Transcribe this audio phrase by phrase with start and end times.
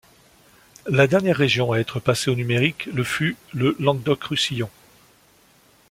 [0.87, 4.71] La dernière région à être passée au numérique le fut le Languedoc Roussillon.